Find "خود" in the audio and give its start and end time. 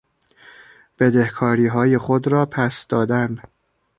1.97-2.27